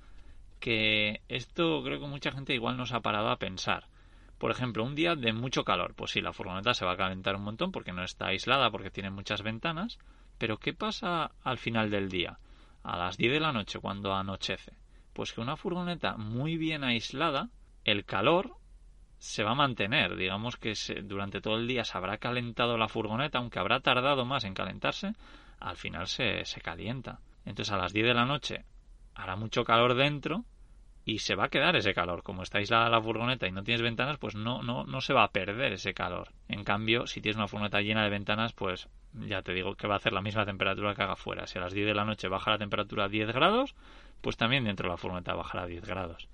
Que 0.59 1.21
esto 1.29 1.83
creo 1.85 2.01
que 2.01 2.07
mucha 2.07 2.33
gente 2.33 2.55
igual 2.55 2.77
nos 2.77 2.93
ha 2.93 3.01
parado 3.01 3.31
a 3.31 3.39
pensar. 3.39 3.87
Por 4.39 4.51
ejemplo, 4.51 4.85
un 4.85 4.95
día 4.95 5.15
de 5.15 5.33
mucho 5.33 5.65
calor. 5.65 5.95
Pues 5.95 6.11
sí, 6.11 6.21
la 6.21 6.33
furgoneta 6.33 6.75
se 6.75 6.85
va 6.85 6.93
a 6.93 6.97
calentar 6.97 7.37
un 7.37 7.43
montón 7.43 7.73
porque 7.73 7.93
no 7.93 8.03
está 8.03 8.27
aislada, 8.27 8.71
porque 8.71 8.91
tiene 8.91 9.11
muchas 9.11 9.43
ventanas. 9.43 9.99
Pero 10.39 10.59
¿qué 10.59 10.75
pasa 10.75 11.33
al 11.43 11.59
final 11.59 11.91
del 11.91 12.09
día? 12.09 12.39
A 12.83 12.97
las 12.97 13.17
10 13.17 13.33
de 13.33 13.41
la 13.41 13.53
noche, 13.53 13.79
cuando 13.79 14.15
anochece. 14.15 14.73
Pues 15.13 15.33
que 15.33 15.41
una 15.41 15.57
furgoneta 15.57 16.17
muy 16.17 16.57
bien 16.57 16.85
aislada, 16.85 17.49
el 17.85 18.05
calor 18.05 18.57
se 19.19 19.45
va 19.45 19.53
a 19.53 19.55
mantener. 19.55 20.17
Digamos 20.17 20.57
que 20.57 20.75
durante 21.05 21.41
todo 21.41 21.57
el 21.57 21.69
día 21.69 21.85
se 21.85 21.97
habrá 21.97 22.19
calentado 22.19 22.77
la 22.77 22.89
furgoneta, 22.89 23.39
aunque 23.39 23.59
habrá 23.59 23.81
tardado 23.81 24.25
más 24.25 24.45
en 24.45 24.55
calentarse, 24.55 25.13
al 25.61 25.77
final 25.77 26.09
se, 26.09 26.45
se 26.45 26.61
calienta. 26.61 27.21
Entonces 27.45 27.73
a 27.73 27.79
las 27.79 27.93
10 27.93 28.09
de 28.09 28.15
la 28.15 28.27
noche 28.27 28.65
hará 29.15 29.37
mucho 29.37 29.65
calor 29.65 29.95
dentro 29.95 30.45
y 31.05 31.19
se 31.19 31.35
va 31.35 31.45
a 31.45 31.49
quedar 31.49 31.77
ese 31.77 31.95
calor. 31.95 32.23
Como 32.23 32.43
está 32.43 32.59
aislada 32.59 32.89
la 32.89 33.01
furgoneta 33.01 33.47
y 33.47 33.53
no 33.53 33.63
tienes 33.63 33.83
ventanas, 33.83 34.19
pues 34.19 34.35
no, 34.35 34.63
no, 34.63 34.85
no 34.85 35.01
se 35.01 35.13
va 35.13 35.25
a 35.25 35.33
perder 35.33 35.73
ese 35.73 35.95
calor. 35.95 36.29
En 36.49 36.65
cambio, 36.65 37.07
si 37.07 37.21
tienes 37.21 37.37
una 37.37 37.49
furgoneta 37.49 37.81
llena 37.81 38.05
de 38.05 38.11
ventanas, 38.11 38.53
pues 38.53 38.89
ya 39.13 39.43
te 39.43 39.53
digo 39.53 39.75
que 39.75 39.87
va 39.87 39.95
a 39.95 39.97
hacer 39.99 40.13
la 40.13 40.23
misma 40.23 40.47
temperatura 40.47 40.95
que 40.95 41.03
haga 41.03 41.17
fuera. 41.17 41.47
Si 41.47 41.59
a 41.59 41.63
las 41.63 41.73
10 41.73 41.87
de 41.87 41.95
la 41.95 42.05
noche 42.05 42.29
baja 42.29 42.51
la 42.51 42.59
temperatura 42.59 43.05
a 43.05 43.09
10 43.09 43.33
grados, 43.33 43.75
pues 44.21 44.37
también 44.37 44.65
dentro 44.65 44.89
de 44.89 44.93
la 44.93 44.97
furgoneta 44.97 45.35
bajará 45.35 45.65
a 45.65 45.67
10 45.67 45.85
grados. 45.85 46.29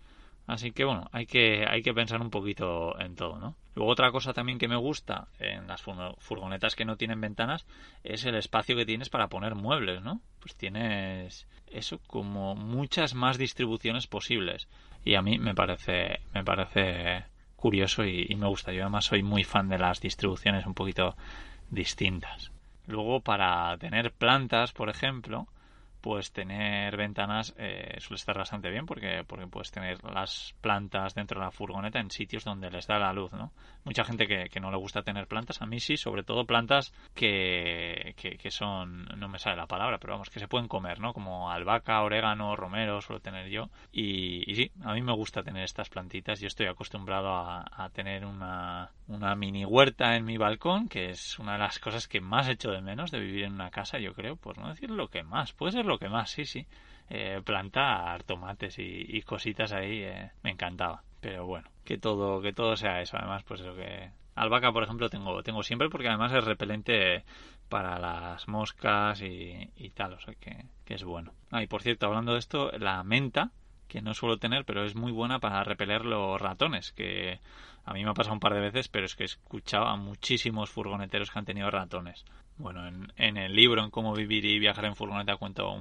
Así 0.47 0.73
que 0.73 0.85
bueno, 0.85 1.09
hay 1.13 1.27
que, 1.27 1.65
hay 1.69 1.83
que 1.83 1.95
pensar 1.95 2.21
un 2.21 2.31
poquito 2.31 2.99
en 3.01 3.15
todo, 3.15 3.39
¿no? 3.39 3.57
Luego 3.75 3.93
otra 3.93 4.11
cosa 4.11 4.33
también 4.33 4.59
que 4.59 4.69
me 4.69 4.77
gusta 4.77 5.29
en 5.39 5.69
las 5.69 5.83
furgonetas 5.83 6.75
que 6.75 6.85
no 6.85 6.97
tienen 6.97 7.21
ventanas 7.21 7.67
es 8.03 8.25
el 8.25 8.35
espacio 8.35 8.77
que 8.77 8.85
tienes 8.85 9.11
para 9.11 9.29
poner 9.29 9.55
muebles, 9.55 10.03
¿no? 10.03 10.21
Pues 10.41 10.57
tienes 10.57 11.47
eso 11.69 12.01
como 12.07 12.57
muchas 12.57 13.15
más 13.15 13.39
distribuciones 13.39 14.09
posibles 14.09 14.69
y 15.05 15.15
a 15.15 15.23
mí 15.23 15.39
me 15.39 15.55
parece 15.55 16.21
me 16.35 16.43
parece 16.43 17.25
curioso 17.55 18.05
y, 18.05 18.27
y 18.29 18.35
me 18.35 18.49
gusta. 18.49 18.73
Yo 18.73 18.83
además 18.83 19.05
soy 19.05 19.23
muy 19.23 19.45
fan 19.45 19.69
de 19.69 19.79
las 19.79 20.01
distribuciones 20.01 20.67
un 20.67 20.75
poquito 20.75 21.17
distintas. 21.71 22.51
Luego 22.87 23.21
para 23.21 23.77
tener 23.79 24.13
plantas, 24.13 24.73
por 24.73 24.91
ejemplo, 24.91 25.47
pues 26.01 26.33
tener 26.33 26.97
ventanas 26.97 27.55
eh, 27.59 27.97
suele 27.99 28.17
estar 28.17 28.37
bastante 28.37 28.71
bien 28.71 28.87
porque, 28.87 29.25
porque 29.27 29.47
puedes 29.47 29.71
tener 29.71 30.03
las 30.05 30.55
plantas 30.61 31.15
dentro 31.15 31.39
de 31.39 31.47
la 31.47 31.51
furgoneta 31.51 32.01
en 32.01 32.11
sitios 32.11 32.45
donde 32.45 32.71
les 32.71 32.87
da 32.87 32.99
la 32.99 33.13
luz, 33.13 33.33
¿no? 33.33 33.53
Mucha 33.85 34.05
gente 34.05 34.27
que, 34.27 34.49
que 34.51 34.61
no 34.61 34.71
le 34.71 34.77
gusta 34.77 35.03
tener 35.03 35.27
plantas, 35.27 35.63
a 35.63 35.67
mí 35.67 35.81
sí, 35.81 35.97
sobre 35.97 36.23
todo 36.23 36.45
plantas 36.45 36.93
que, 37.15 38.15
que, 38.17 38.51
son, 38.51 39.05
no 39.17 39.29
me 39.29 39.39
sale 39.39 39.57
la 39.57 39.67
palabra, 39.67 39.99
pero 39.99 40.15
vamos, 40.15 40.31
que 40.31 40.41
se 40.41 40.49
pueden 40.49 40.69
comer, 40.69 41.01
¿no? 41.01 41.13
Como 41.13 41.51
albahaca, 41.51 42.03
orégano, 42.03 42.57
romero, 42.57 43.01
suelo 43.01 43.21
tener 43.21 43.49
yo. 43.49 43.71
Y, 43.93 44.55
sí, 44.55 44.71
a 44.83 44.93
mí 44.95 45.03
me 45.03 45.15
gusta 45.15 45.43
tener 45.43 45.65
estas 45.65 45.89
plantitas. 45.89 46.41
Yo 46.41 46.47
estoy 46.47 46.67
acostumbrado 46.67 47.29
a, 47.29 47.65
a 47.73 47.89
tener 47.91 48.25
una, 48.27 48.91
una 49.09 49.35
mini 49.35 49.65
huerta 49.65 50.17
en 50.17 50.25
mi 50.25 50.37
balcón, 50.37 50.89
que 50.89 51.11
es 51.11 51.39
una 51.39 51.55
de 51.55 51.59
las 51.59 51.79
cosas 51.79 52.07
que 52.07 52.21
más 52.21 52.49
echo 52.49 52.71
de 52.71 52.81
menos 52.81 53.11
de 53.11 53.21
vivir 53.21 53.45
en 53.45 53.55
una 53.55 53.71
casa, 53.71 53.99
yo 53.99 54.13
creo, 54.13 54.37
por 54.37 54.59
no 54.59 54.69
decir 54.69 54.91
lo 54.91 55.09
que 55.09 55.23
más. 55.23 55.53
Puede 55.53 55.73
ser 55.73 55.87
lo 55.91 55.99
que 55.99 56.09
más, 56.09 56.31
sí, 56.31 56.45
sí. 56.45 56.67
Eh, 57.11 57.43
plantar 57.45 58.23
tomates 58.23 58.79
y, 58.79 59.21
cositas 59.23 59.73
ahí 59.73 60.03
eh, 60.03 60.31
me 60.43 60.51
encantaba. 60.51 61.03
Pero 61.21 61.45
bueno, 61.45 61.69
que 61.85 61.99
todo, 61.99 62.41
que 62.41 62.53
todo 62.53 62.77
sea 62.77 63.03
eso. 63.03 63.17
Además, 63.17 63.43
pues 63.43 63.61
eso 63.61 63.75
que 63.75 64.11
albahaca, 64.37 64.73
por 64.73 64.85
ejemplo, 64.85 65.11
tengo, 65.11 65.43
tengo 65.43 65.63
siempre 65.63 65.91
porque 65.91 66.09
además 66.09 66.33
es 66.33 66.45
repelente 66.45 67.25
para 67.69 67.99
las 67.99 68.49
moscas 68.49 69.21
y, 69.23 69.91
tal, 69.95 70.15
o 70.15 70.21
sea 70.21 70.35
que, 70.35 70.65
que 70.85 70.95
es 70.95 71.05
bueno. 71.05 71.33
Ah, 71.51 71.63
y 71.63 71.67
por 71.67 71.83
cierto, 71.83 72.07
hablando 72.07 72.33
de 72.33 72.39
esto, 72.39 72.71
la 72.79 73.03
menta, 73.05 73.51
que 73.89 74.03
no 74.03 74.15
suelo 74.15 74.39
tener, 74.39 74.65
pero 74.65 74.85
es 74.85 74.95
muy 74.95 75.13
buena 75.13 75.41
para 75.41 75.65
repeler 75.65 76.05
los 76.05 76.41
ratones, 76.41 76.93
que 76.93 77.41
a 77.91 77.93
mí 77.93 78.05
me 78.05 78.11
ha 78.11 78.15
pasado 78.15 78.35
un 78.35 78.41
par 78.41 78.55
de 78.55 78.61
veces, 78.61 78.87
pero 78.87 79.05
es 79.05 79.17
que 79.17 79.25
he 79.25 79.27
escuchado 79.27 79.87
a 79.87 79.97
muchísimos 79.97 80.71
furgoneteros 80.71 81.29
que 81.29 81.41
han 81.41 81.45
tenido 81.45 81.69
ratones. 81.73 82.25
Bueno, 82.57 82.87
en, 82.87 83.37
el 83.37 83.53
libro, 83.53 83.83
en 83.83 83.91
cómo 83.91 84.15
vivir 84.15 84.45
y 84.45 84.61
viajar 84.61 84.85
en 84.85 84.95
furgoneta, 84.95 85.37
cuento 85.37 85.73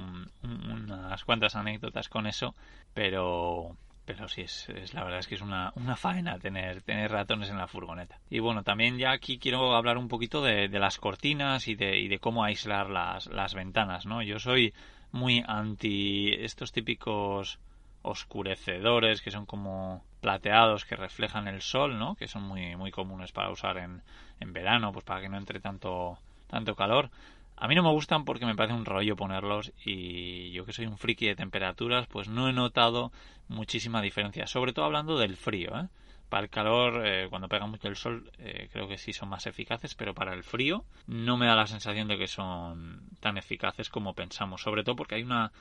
unas 0.41 1.23
cuantas 1.23 1.55
anécdotas 1.55 2.09
con 2.09 2.25
eso, 2.25 2.55
pero 2.95 3.77
pero 4.05 4.27
sí, 4.27 4.41
es, 4.41 4.67
la 4.95 5.03
verdad 5.03 5.19
es 5.19 5.27
que 5.27 5.35
es 5.35 5.41
una, 5.41 5.71
una 5.75 5.95
faena 5.95 6.39
tener, 6.39 6.81
tener 6.81 7.11
ratones 7.11 7.51
en 7.51 7.59
la 7.59 7.67
furgoneta. 7.67 8.19
Y 8.31 8.39
bueno, 8.39 8.63
también 8.63 8.97
ya 8.97 9.11
aquí 9.11 9.37
quiero 9.37 9.75
hablar 9.75 9.99
un 9.99 10.07
poquito 10.07 10.41
de, 10.41 10.67
las 10.67 10.97
cortinas 10.97 11.67
y 11.67 11.75
de, 11.75 11.99
y 11.99 12.07
de 12.07 12.17
cómo 12.17 12.43
aislar 12.43 12.89
las, 12.89 13.27
las 13.27 13.53
ventanas, 13.53 14.07
¿no? 14.07 14.23
Yo 14.23 14.39
soy 14.39 14.73
muy 15.11 15.43
anti 15.45 16.33
estos 16.33 16.71
típicos 16.71 17.59
oscurecedores 18.01 19.21
que 19.21 19.31
son 19.31 19.45
como 19.45 20.03
plateados 20.21 20.85
que 20.85 20.95
reflejan 20.95 21.47
el 21.47 21.61
sol, 21.61 21.97
¿no? 21.97 22.15
Que 22.15 22.27
son 22.27 22.43
muy, 22.43 22.75
muy 22.75 22.91
comunes 22.91 23.31
para 23.31 23.51
usar 23.51 23.77
en, 23.77 24.01
en 24.39 24.53
verano, 24.53 24.91
pues 24.91 25.05
para 25.05 25.21
que 25.21 25.29
no 25.29 25.37
entre 25.37 25.59
tanto 25.59 26.17
tanto 26.49 26.75
calor. 26.75 27.09
A 27.55 27.67
mí 27.67 27.75
no 27.75 27.83
me 27.83 27.91
gustan 27.91 28.23
porque 28.23 28.45
me 28.45 28.55
parece 28.55 28.75
un 28.75 28.85
rollo 28.85 29.15
ponerlos 29.15 29.73
y 29.83 30.51
yo 30.51 30.65
que 30.65 30.73
soy 30.73 30.85
un 30.85 30.97
friki 30.97 31.27
de 31.27 31.35
temperaturas, 31.35 32.07
pues 32.07 32.29
no 32.29 32.47
he 32.47 32.53
notado 32.53 33.11
muchísima 33.49 34.01
diferencia, 34.01 34.47
sobre 34.47 34.71
todo 34.71 34.85
hablando 34.85 35.17
del 35.17 35.35
frío. 35.35 35.77
¿eh? 35.77 35.87
Para 36.29 36.43
el 36.43 36.49
calor, 36.49 37.05
eh, 37.05 37.27
cuando 37.29 37.49
pega 37.49 37.67
mucho 37.67 37.89
el 37.89 37.97
sol, 37.97 38.31
eh, 38.37 38.69
creo 38.71 38.87
que 38.87 38.97
sí 38.97 39.11
son 39.11 39.29
más 39.29 39.45
eficaces, 39.45 39.93
pero 39.95 40.13
para 40.13 40.33
el 40.33 40.43
frío 40.43 40.85
no 41.07 41.35
me 41.35 41.47
da 41.47 41.55
la 41.55 41.67
sensación 41.67 42.07
de 42.07 42.17
que 42.17 42.27
son 42.27 43.01
tan 43.19 43.37
eficaces 43.37 43.89
como 43.89 44.13
pensamos, 44.13 44.61
sobre 44.61 44.83
todo 44.83 44.95
porque 44.95 45.15
hay 45.15 45.23
una 45.23 45.51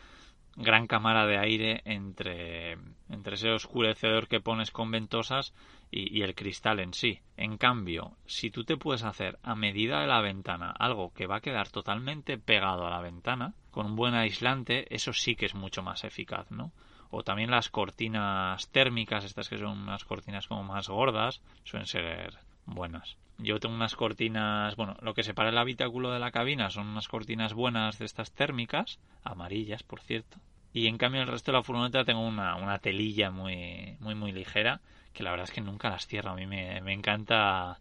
gran 0.59 0.88
cámara 0.88 1.25
de 1.27 1.38
aire 1.38 1.83
entre, 1.85 2.77
entre 3.09 3.35
ese 3.37 3.50
oscurecedor 3.50 4.27
que 4.27 4.41
pones 4.41 4.73
con 4.73 4.91
ventosas 4.91 5.55
y, 5.91 6.23
el 6.23 6.35
cristal 6.35 6.81
en 6.81 6.93
sí. 6.93 7.21
En 7.37 7.59
cambio, 7.59 8.17
si 8.27 8.50
tú 8.50 8.65
te 8.65 8.77
puedes 8.77 9.05
hacer 9.05 9.38
a 9.43 9.55
medida 9.55 10.00
de 10.00 10.09
la 10.09 10.21
ventana 10.21 10.75
algo 10.77 11.12
que 11.15 11.27
va 11.27 11.37
a 11.37 11.41
quedar 11.41 11.69
totalmente 11.69 12.38
pegado 12.38 12.87
a 12.87 12.91
la 12.91 13.00
ventana, 13.00 13.55
con 13.71 13.87
un 13.87 13.97
buen 13.97 14.15
aislante, 14.15 14.93
eso 14.95 15.12
sí 15.12 15.37
que 15.37 15.47
es 15.47 15.55
mucho 15.55 15.83
más 15.83 16.03
eficaz, 16.03 16.50
¿no? 16.50 16.73
O 17.11 17.23
también 17.23 17.53
las 17.53 17.71
cortinas 17.71 18.69
térmicas, 18.71 19.25
estas 19.25 19.49
que 19.49 19.59
son 19.59 19.79
unas 19.79 20.05
cortinas 20.05 20.49
como 20.49 20.65
más 20.65 20.88
gordas, 20.88 21.41
suelen 21.62 21.87
ser 21.87 22.35
buenas. 22.67 23.17
Yo 23.38 23.61
tengo 23.61 23.77
unas 23.77 23.95
cortinas, 23.95 24.75
bueno, 24.75 24.97
lo 25.00 25.15
que 25.15 25.23
separa 25.23 25.50
el 25.50 25.59
habitáculo 25.59 26.11
de 26.11 26.19
la 26.19 26.33
cabina 26.33 26.71
son 26.71 26.88
unas 26.88 27.07
cortinas 27.07 27.55
buenas 27.55 27.99
de 27.99 28.05
estas 28.05 28.33
térmicas, 28.33 28.99
amarillas, 29.23 29.85
por 29.85 30.00
cierto. 30.00 30.38
Y 30.72 30.87
en 30.87 30.98
cambio 30.98 31.22
el 31.22 31.28
resto 31.28 31.50
de 31.50 31.58
la 31.58 31.62
furgoneta 31.62 32.04
tengo 32.04 32.20
una, 32.20 32.56
una 32.56 32.78
telilla 32.78 33.30
muy, 33.30 33.96
muy, 34.00 34.14
muy 34.14 34.32
ligera, 34.32 34.80
que 35.12 35.22
la 35.22 35.30
verdad 35.30 35.44
es 35.48 35.52
que 35.52 35.60
nunca 35.60 35.90
las 35.90 36.06
cierro. 36.06 36.30
A 36.30 36.34
mí 36.34 36.46
me, 36.46 36.80
me 36.82 36.92
encanta 36.92 37.80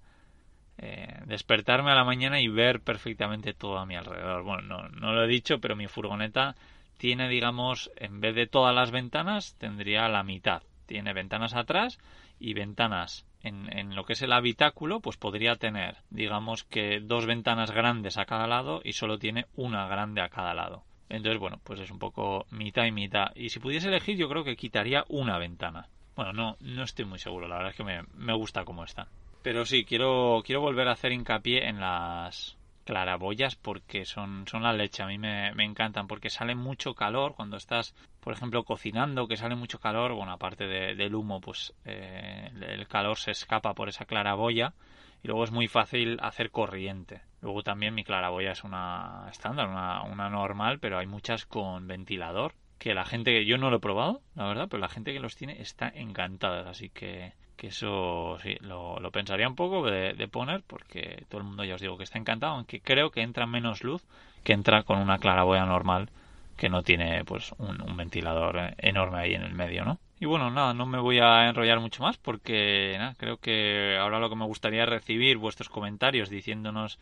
eh, 0.78 1.22
despertarme 1.26 1.92
a 1.92 1.96
la 1.96 2.04
mañana 2.04 2.40
y 2.40 2.48
ver 2.48 2.82
perfectamente 2.82 3.54
todo 3.54 3.78
a 3.78 3.86
mi 3.86 3.96
alrededor. 3.96 4.44
Bueno, 4.44 4.62
no, 4.64 4.90
no 4.90 5.14
lo 5.14 5.24
he 5.24 5.28
dicho, 5.28 5.60
pero 5.60 5.76
mi 5.76 5.88
furgoneta 5.88 6.56
tiene, 6.98 7.30
digamos, 7.30 7.92
en 7.96 8.22
vez 8.22 8.36
de 8.36 8.48
todas 8.48 8.74
las 8.74 8.92
ventanas, 8.92 9.56
tendría 9.58 10.08
la 10.08 10.24
mitad. 10.24 10.64
Tiene 10.86 11.14
ventanas 11.14 11.54
atrás 11.54 12.00
y 12.40 12.54
ventanas 12.54 13.26
en, 13.44 13.96
lo 13.96 14.04
que 14.04 14.14
es 14.14 14.22
el 14.22 14.34
habitáculo, 14.34 15.00
pues 15.00 15.18
podría 15.18 15.56
tener, 15.56 15.98
digamos 16.10 16.64
que 16.64 17.00
dos 17.00 17.26
ventanas 17.26 17.72
grandes 17.72 18.18
a 18.18 18.26
cada 18.26 18.48
lado 18.48 18.82
y 18.84 18.94
solo 18.94 19.20
tiene 19.20 19.46
una 19.56 19.88
grande 19.88 20.22
a 20.22 20.30
cada 20.30 20.54
lado. 20.54 20.84
Entonces, 21.10 21.40
bueno, 21.40 21.60
pues 21.64 21.80
es 21.80 21.92
un 21.92 22.00
poco 22.00 22.46
mitad 22.52 22.86
y 22.86 22.92
mitad. 22.92 23.28
Y 23.36 23.50
si 23.50 23.60
pudiese 23.60 23.88
elegir, 23.88 24.18
yo 24.18 24.30
creo 24.30 24.44
que 24.44 24.56
quitaría 24.56 25.06
una 25.10 25.38
ventana. 25.38 25.88
Bueno, 26.16 26.34
no, 26.34 26.58
no 26.60 26.84
estoy 26.84 27.06
muy 27.06 27.20
seguro, 27.20 27.48
la 27.48 27.58
verdad 27.58 27.72
es 27.72 27.78
que 27.78 27.84
me, 27.84 28.02
me 28.16 28.34
gusta 28.34 28.66
cómo 28.66 28.84
está. 28.84 29.08
Pero 29.44 29.66
sí, 29.66 29.86
quiero, 29.86 30.42
quiero 30.44 30.62
volver 30.62 30.88
a 30.88 30.94
hacer 30.94 31.12
hincapié 31.12 31.70
en 31.70 31.80
las, 31.80 32.58
claraboyas 32.88 33.58
porque 33.58 34.06
son, 34.06 34.48
son 34.48 34.64
la 34.64 34.72
leche, 34.72 35.04
a 35.04 35.08
mí 35.08 35.18
me, 35.18 35.52
encantan 35.64 36.08
porque 36.08 36.30
sale 36.30 36.56
mucho 36.56 36.94
calor 36.94 37.36
cuando 37.36 37.58
estás, 37.58 37.94
por 38.22 38.32
ejemplo, 38.34 38.64
cocinando, 38.64 39.28
que 39.28 39.36
sale 39.36 39.56
mucho 39.56 39.78
calor, 39.78 40.14
bueno, 40.14 40.32
aparte 40.32 40.66
del 40.66 41.14
humo, 41.14 41.42
pues 41.42 41.74
eh, 41.84 42.50
el 42.62 42.88
calor 42.88 43.18
se 43.18 43.32
escapa 43.32 43.74
por 43.74 43.90
esa 43.90 44.06
claraboya 44.06 44.74
y 45.22 45.28
luego 45.28 45.44
es 45.44 45.52
muy 45.52 45.68
fácil 45.68 46.18
hacer 46.22 46.50
corriente. 46.50 47.22
Luego 47.42 47.64
también 47.64 47.94
mi 47.94 48.04
claraboya 48.04 48.52
es 48.52 48.64
una 48.64 49.28
estándar, 49.30 49.68
una, 49.68 50.04
una 50.04 50.30
normal, 50.30 50.80
pero 50.80 50.98
hay 50.98 51.08
muchas 51.08 51.46
con 51.46 51.88
ventilador 51.88 52.54
que 52.80 52.94
la 52.94 53.06
gente, 53.06 53.46
yo 53.46 53.58
no 53.58 53.70
lo 53.70 53.78
he 53.78 53.82
probado, 53.82 54.22
la 54.36 54.48
verdad, 54.48 54.68
pero 54.70 54.82
la 54.82 54.90
gente 54.90 55.14
que 55.14 55.20
los 55.20 55.36
tiene 55.36 55.62
está 55.62 55.90
encantada, 55.90 56.70
así 56.70 56.90
que 56.90 57.34
que 57.58 57.68
eso 57.68 58.38
sí, 58.42 58.56
lo, 58.62 58.98
pensaría 59.12 59.48
un 59.48 59.56
poco 59.56 59.84
de, 59.90 60.28
poner 60.28 60.64
porque 60.66 61.26
todo 61.28 61.42
el 61.42 61.48
mundo 61.48 61.66
ya 61.66 61.76
os 61.76 61.82
digo 61.82 61.98
que 61.98 62.04
está 62.04 62.20
encantado, 62.20 62.54
aunque 62.54 62.80
creo 62.80 63.10
que 63.10 63.22
entra 63.22 63.48
menos 63.48 63.84
luz 63.84 64.06
que 64.44 64.54
entra 64.54 64.84
con 64.84 65.00
una 65.00 65.18
claraboya 65.18 65.66
normal 65.66 66.10
que 66.56 66.70
no 66.70 66.84
tiene 66.84 67.26
pues 67.26 67.52
un, 67.58 67.98
ventilador 67.98 68.76
enorme 68.78 69.20
ahí 69.20 69.34
en 69.34 69.42
el 69.42 69.54
medio, 69.54 69.84
¿no? 69.84 70.00
Y 70.20 70.26
bueno, 70.26 70.50
nada, 70.50 70.74
no 70.74 70.86
me 70.88 71.00
voy 71.00 71.20
a 71.20 71.48
enrollar 71.48 71.80
mucho 71.80 72.02
más 72.02 72.18
porque 72.18 72.96
nada, 72.98 73.14
creo 73.18 73.38
que 73.38 73.98
ahora 73.98 74.20
lo 74.20 74.30
que 74.30 74.36
me 74.36 74.46
gustaría 74.46 74.84
es 74.84 74.90
recibir 74.90 75.38
vuestros 75.38 75.70
comentarios 75.70 76.30
diciéndonos 76.30 76.98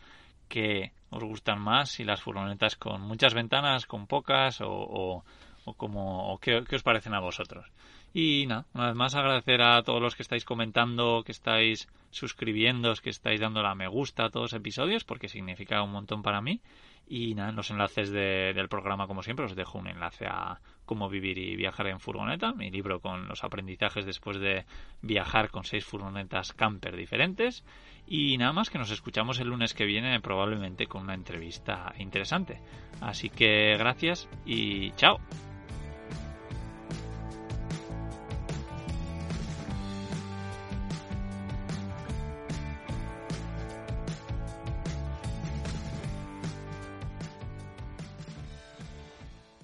que 0.48 0.92
os 1.10 1.24
gustan 1.24 1.60
más, 1.60 1.90
si 1.90 2.04
las 2.04 2.20
furgonetas 2.20 2.76
con 2.76 3.00
muchas 3.00 3.32
ventanas, 3.32 3.86
con 3.86 4.06
pocas 4.06 4.60
o, 4.60 4.68
o, 4.70 5.24
o 5.64 5.74
como 5.74 6.32
o 6.32 6.38
qué, 6.38 6.62
qué 6.68 6.76
os 6.76 6.82
parecen 6.82 7.14
a 7.14 7.20
vosotros. 7.20 7.66
Y 8.12 8.46
nada, 8.46 8.66
una 8.74 8.86
vez 8.88 8.94
más 8.94 9.14
agradecer 9.14 9.62
a 9.62 9.82
todos 9.82 10.00
los 10.00 10.14
que 10.14 10.22
estáis 10.22 10.44
comentando, 10.44 11.22
que 11.24 11.32
estáis 11.32 11.88
suscribiéndoos, 12.16 13.00
que 13.00 13.10
estáis 13.10 13.40
dando 13.40 13.62
la 13.62 13.74
me 13.74 13.88
gusta 13.88 14.24
a 14.24 14.30
todos 14.30 14.52
los 14.52 14.60
episodios, 14.60 15.04
porque 15.04 15.28
significa 15.28 15.82
un 15.82 15.92
montón 15.92 16.22
para 16.22 16.40
mí. 16.40 16.60
Y 17.08 17.34
nada, 17.34 17.50
en 17.50 17.56
los 17.56 17.70
enlaces 17.70 18.10
del 18.10 18.68
programa, 18.68 19.06
como 19.06 19.22
siempre, 19.22 19.44
os 19.44 19.54
dejo 19.54 19.78
un 19.78 19.86
enlace 19.86 20.26
a 20.26 20.58
cómo 20.84 21.08
vivir 21.08 21.38
y 21.38 21.54
viajar 21.54 21.86
en 21.86 22.00
furgoneta, 22.00 22.52
mi 22.52 22.70
libro 22.70 23.00
con 23.00 23.28
los 23.28 23.44
aprendizajes 23.44 24.04
después 24.04 24.40
de 24.40 24.64
viajar 25.02 25.50
con 25.50 25.64
seis 25.64 25.84
furgonetas 25.84 26.52
camper 26.52 26.96
diferentes. 26.96 27.64
Y 28.08 28.38
nada 28.38 28.52
más 28.52 28.70
que 28.70 28.78
nos 28.78 28.90
escuchamos 28.90 29.38
el 29.38 29.48
lunes 29.48 29.74
que 29.74 29.84
viene, 29.84 30.20
probablemente 30.20 30.86
con 30.86 31.02
una 31.02 31.14
entrevista 31.14 31.92
interesante. 31.98 32.60
Así 33.00 33.30
que 33.30 33.76
gracias 33.76 34.28
y 34.44 34.90
chao. 34.92 35.20